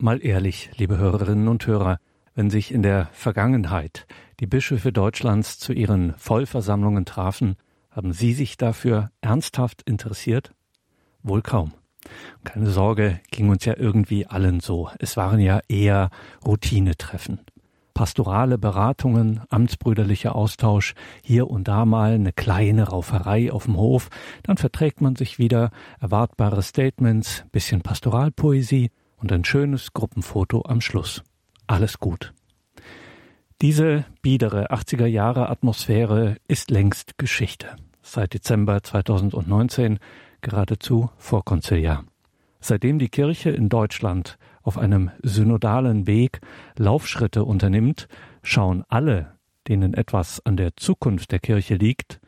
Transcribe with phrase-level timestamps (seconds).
[0.00, 1.98] Mal ehrlich, liebe Hörerinnen und Hörer,
[2.36, 4.06] wenn sich in der Vergangenheit
[4.38, 7.56] die Bischöfe Deutschlands zu ihren Vollversammlungen trafen,
[7.90, 10.52] haben Sie sich dafür ernsthaft interessiert?
[11.24, 11.72] Wohl kaum.
[12.44, 14.88] Keine Sorge, ging uns ja irgendwie allen so.
[15.00, 16.10] Es waren ja eher
[16.46, 17.40] Routinetreffen.
[17.92, 20.94] Pastorale Beratungen, amtsbrüderlicher Austausch,
[21.24, 24.10] hier und da mal eine kleine Rauferei auf dem Hof,
[24.44, 31.22] dann verträgt man sich wieder, erwartbare Statements, bisschen Pastoralpoesie und ein schönes Gruppenfoto am Schluss.
[31.66, 32.32] Alles gut.
[33.60, 37.74] Diese biedere 80er Jahre Atmosphäre ist längst Geschichte.
[38.02, 39.98] Seit Dezember 2019
[40.40, 42.04] geradezu vorkonziliar.
[42.60, 46.40] Seitdem die Kirche in Deutschland auf einem synodalen Weg
[46.76, 48.08] Laufschritte unternimmt,
[48.42, 49.32] schauen alle,
[49.66, 52.20] denen etwas an der Zukunft der Kirche liegt,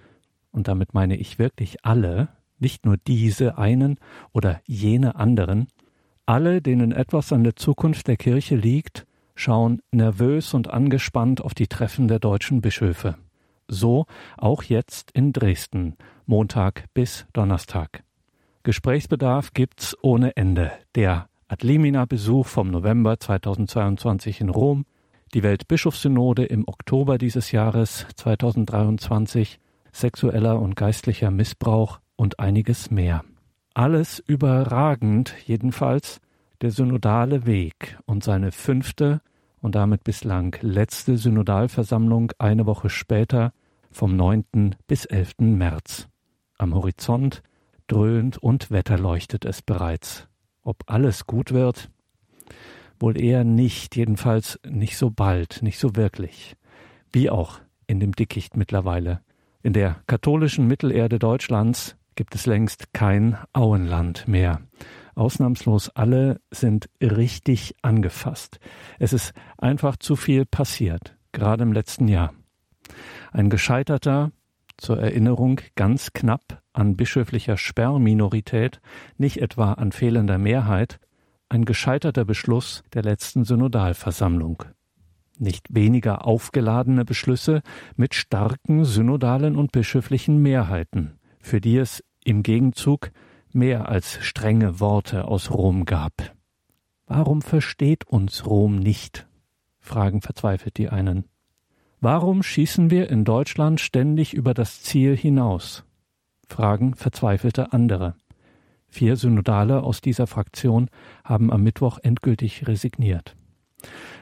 [0.53, 2.29] und damit meine ich wirklich alle,
[2.59, 3.99] nicht nur diese einen
[4.33, 5.69] oder jene anderen,
[6.31, 11.67] alle, denen etwas an der Zukunft der Kirche liegt, schauen nervös und angespannt auf die
[11.67, 13.17] Treffen der deutschen Bischöfe.
[13.67, 14.07] So
[14.37, 18.05] auch jetzt in Dresden, Montag bis Donnerstag.
[18.63, 20.71] Gesprächsbedarf gibt's ohne Ende.
[20.95, 24.85] Der Adlimina-Besuch vom November 2022 in Rom,
[25.35, 29.59] die Weltbischofssynode im Oktober dieses Jahres 2023,
[29.91, 33.25] sexueller und geistlicher Missbrauch und einiges mehr.
[33.75, 36.21] Alles überragend jedenfalls
[36.61, 39.21] der synodale Weg und seine fünfte
[39.61, 43.53] und damit bislang letzte Synodalversammlung eine Woche später
[43.93, 44.75] vom 9.
[44.87, 45.35] bis 11.
[45.39, 46.09] März.
[46.59, 47.43] Am Horizont
[47.87, 50.29] dröhnt und wetterleuchtet es bereits.
[50.63, 51.91] Ob alles gut wird?
[52.99, 56.57] Wohl eher nicht, jedenfalls nicht so bald, nicht so wirklich.
[57.13, 59.21] Wie auch in dem Dickicht mittlerweile.
[59.63, 64.61] In der katholischen Mittelerde Deutschlands gibt es längst kein Auenland mehr.
[65.15, 68.61] Ausnahmslos alle sind richtig angefasst.
[68.99, 72.35] Es ist einfach zu viel passiert, gerade im letzten Jahr.
[73.33, 74.33] Ein gescheiterter,
[74.77, 78.83] zur Erinnerung ganz knapp an bischöflicher Sperrminorität,
[79.17, 81.01] nicht etwa an fehlender Mehrheit,
[81.49, 84.65] ein gescheiterter Beschluss der letzten Synodalversammlung.
[85.39, 87.63] Nicht weniger aufgeladene Beschlüsse
[87.97, 93.11] mit starken synodalen und bischöflichen Mehrheiten, für die es im Gegenzug
[93.53, 96.35] mehr als strenge Worte aus Rom gab.
[97.07, 99.27] Warum versteht uns Rom nicht?
[99.81, 101.25] fragen verzweifelt die einen.
[102.01, 105.85] Warum schießen wir in Deutschland ständig über das Ziel hinaus?
[106.49, 108.15] fragen verzweifelte andere.
[108.89, 110.89] Vier Synodale aus dieser Fraktion
[111.25, 113.37] haben am Mittwoch endgültig resigniert.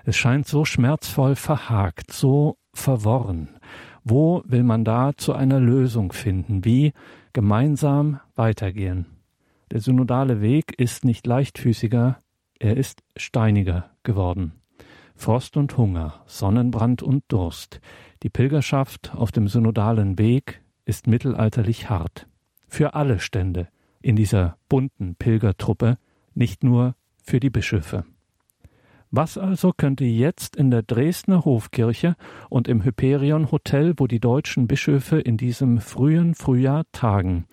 [0.05, 3.49] Es scheint so schmerzvoll verhakt, so verworren.
[4.05, 6.65] Wo will man da zu einer Lösung finden?
[6.65, 6.93] Wie
[7.39, 9.07] gemeinsam weitergehen.
[9.71, 12.21] Der synodale Weg ist nicht leichtfüßiger,
[12.59, 14.55] er ist steiniger geworden.
[15.15, 17.81] Frost und Hunger, Sonnenbrand und Durst.
[18.25, 22.27] Die Pilgerschaft auf dem synodalen Weg ist mittelalterlich hart.
[22.67, 23.69] Für alle Stände
[24.03, 25.97] in dieser bunten Pilgertruppe,
[26.35, 28.05] nicht nur für die Bischöfe.
[29.11, 32.15] Was also könnte jetzt in der Dresdner Hofkirche
[32.51, 37.47] und im Hyperion Hotel, wo die deutschen Bischöfe in diesem frühen Frühjahr tagen,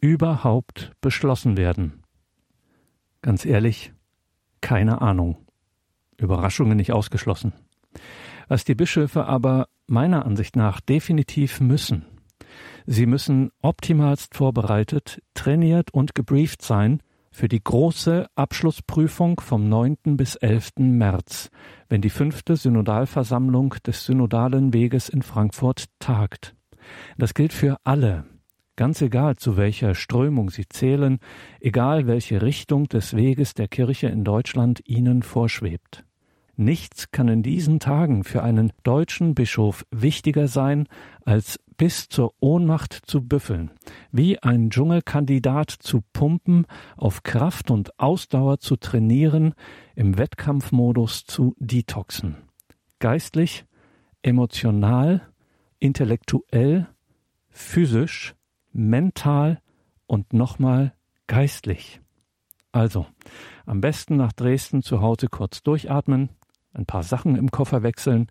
[0.00, 2.04] überhaupt beschlossen werden?
[3.22, 3.92] Ganz ehrlich,
[4.60, 5.36] keine Ahnung.
[6.16, 7.52] Überraschungen nicht ausgeschlossen.
[8.46, 12.06] Was die Bischöfe aber meiner Ansicht nach definitiv müssen.
[12.86, 17.02] Sie müssen optimalst vorbereitet, trainiert und gebrieft sein,
[17.40, 19.96] für die große Abschlussprüfung vom 9.
[20.18, 20.72] bis 11.
[20.80, 21.48] März,
[21.88, 26.54] wenn die fünfte Synodalversammlung des Synodalen Weges in Frankfurt tagt.
[27.16, 28.26] Das gilt für alle,
[28.76, 31.18] ganz egal zu welcher Strömung sie zählen,
[31.60, 36.04] egal welche Richtung des Weges der Kirche in Deutschland ihnen vorschwebt.
[36.56, 40.88] Nichts kann in diesen Tagen für einen deutschen Bischof wichtiger sein,
[41.24, 43.70] als bis zur Ohnmacht zu büffeln,
[44.12, 46.66] wie ein Dschungelkandidat zu pumpen,
[46.96, 49.54] auf Kraft und Ausdauer zu trainieren,
[49.94, 52.36] im Wettkampfmodus zu detoxen.
[52.98, 53.64] Geistlich,
[54.22, 55.22] emotional,
[55.78, 56.88] intellektuell,
[57.48, 58.34] physisch,
[58.72, 59.60] mental
[60.06, 60.94] und nochmal
[61.26, 62.00] geistlich.
[62.72, 63.06] Also,
[63.66, 66.30] am besten nach Dresden zu Hause kurz durchatmen,
[66.72, 68.28] ein paar Sachen im Koffer wechseln,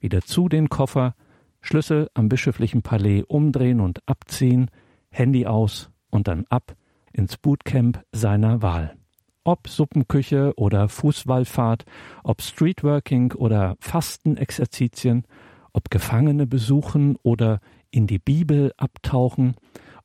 [0.00, 1.14] wieder zu den Koffer,
[1.60, 4.70] Schlüssel am bischöflichen Palais umdrehen und abziehen,
[5.18, 6.76] Handy aus und dann ab
[7.12, 8.96] ins Bootcamp seiner Wahl.
[9.44, 11.84] Ob Suppenküche oder Fußwallfahrt,
[12.22, 15.24] ob Streetworking oder Fastenexerzitien,
[15.72, 17.60] ob Gefangene besuchen oder
[17.90, 19.56] in die Bibel abtauchen,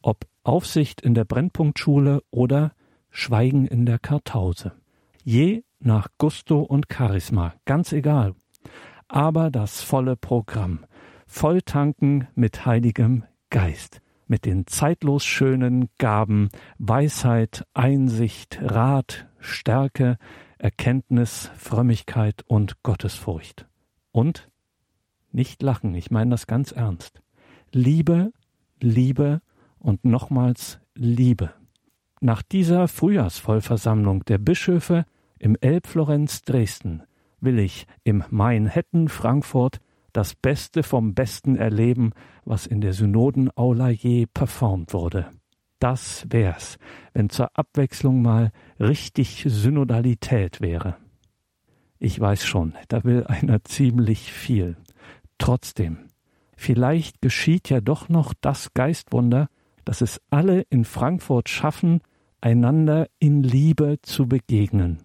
[0.01, 2.73] ob Aufsicht in der Brennpunktschule oder
[3.09, 4.71] Schweigen in der Kartause.
[5.23, 8.33] Je nach Gusto und Charisma, ganz egal.
[9.07, 10.85] Aber das volle Programm,
[11.27, 20.17] volltanken mit heiligem Geist, mit den zeitlos schönen Gaben Weisheit, Einsicht, Rat, Stärke,
[20.57, 23.67] Erkenntnis, Frömmigkeit und Gottesfurcht.
[24.11, 24.49] Und
[25.31, 27.21] nicht lachen, ich meine das ganz ernst.
[27.71, 28.31] Liebe,
[28.79, 29.41] Liebe
[29.79, 31.53] und nochmals Liebe.
[32.21, 35.05] Nach dieser Frühjahrsvollversammlung der Bischöfe
[35.39, 37.03] im Elbflorenz Dresden
[37.41, 39.81] will ich im Main-Hetten Frankfurt
[40.13, 42.11] das Beste vom Besten erleben,
[42.45, 45.29] was in der Synodenaula je performt wurde.
[45.79, 46.77] Das wär's,
[47.13, 50.95] wenn zur Abwechslung mal richtig Synodalität wäre.
[51.99, 54.77] Ich weiß schon, da will einer ziemlich viel.
[55.37, 55.97] Trotzdem,
[56.55, 59.49] vielleicht geschieht ja doch noch das Geistwunder,
[59.83, 62.01] dass es alle in Frankfurt schaffen,
[62.39, 64.99] einander in Liebe zu begegnen.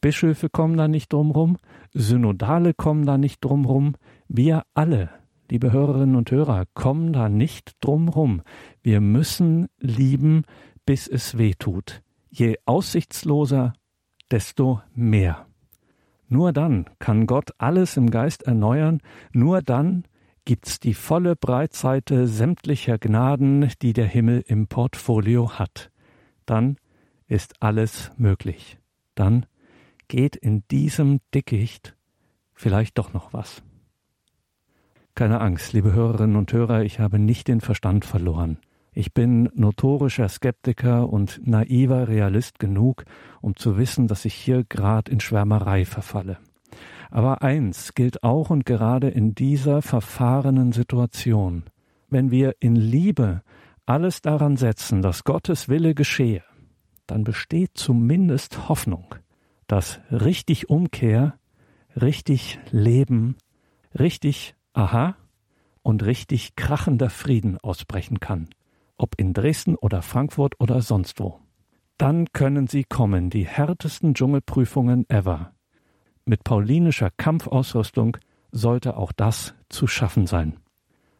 [0.00, 1.58] Bischöfe kommen da nicht drumrum,
[1.92, 3.96] Synodale kommen da nicht drumrum,
[4.32, 5.10] wir alle,
[5.50, 8.42] liebe Hörerinnen und Hörer, kommen da nicht drumrum.
[8.80, 10.44] Wir müssen lieben,
[10.86, 12.02] bis es weh tut.
[12.30, 13.72] Je aussichtsloser,
[14.30, 15.46] desto mehr.
[16.28, 19.00] Nur dann kann Gott alles im Geist erneuern,
[19.32, 20.04] nur dann
[20.44, 25.90] gibt's die volle Breitseite sämtlicher Gnaden, die der Himmel im Portfolio hat.
[26.46, 26.76] Dann
[27.26, 28.78] ist alles möglich.
[29.16, 29.46] Dann
[30.06, 31.96] geht in diesem Dickicht
[32.52, 33.64] vielleicht doch noch was.
[35.14, 38.58] Keine Angst, liebe Hörerinnen und Hörer, ich habe nicht den Verstand verloren.
[38.92, 43.04] Ich bin notorischer Skeptiker und naiver Realist genug,
[43.40, 46.38] um zu wissen, dass ich hier grad in Schwärmerei verfalle.
[47.10, 51.64] Aber eins gilt auch und gerade in dieser verfahrenen Situation.
[52.08, 53.42] Wenn wir in Liebe
[53.86, 56.42] alles daran setzen, dass Gottes Wille geschehe,
[57.06, 59.14] dann besteht zumindest Hoffnung
[59.70, 61.38] dass richtig Umkehr,
[61.94, 63.36] richtig Leben,
[63.96, 65.16] richtig Aha
[65.82, 68.48] und richtig krachender Frieden ausbrechen kann,
[68.96, 71.40] ob in Dresden oder Frankfurt oder sonst wo.
[71.96, 75.52] Dann können sie kommen, die härtesten Dschungelprüfungen ever.
[76.24, 78.16] Mit paulinischer Kampfausrüstung
[78.52, 80.58] sollte auch das zu schaffen sein.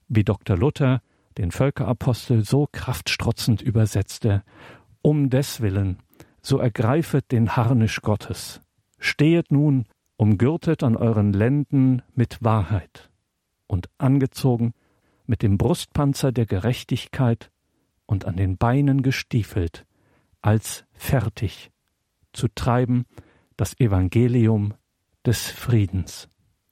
[0.09, 0.57] Wie Dr.
[0.57, 1.03] Luther
[1.39, 4.43] den Völkerapostel so kraftstrotzend übersetzte,
[5.03, 5.99] um deswillen
[6.43, 8.61] so ergreifet den Harnisch Gottes.
[8.99, 9.87] Stehet nun,
[10.17, 13.10] umgürtet an euren Lenden mit Wahrheit
[13.71, 14.73] und angezogen
[15.27, 17.53] mit dem Brustpanzer der Gerechtigkeit
[18.05, 19.87] und an den Beinen gestiefelt,
[20.43, 21.71] als fertig
[22.33, 23.07] zu treiben
[23.57, 24.75] das Evangelium
[25.25, 26.29] des Friedens.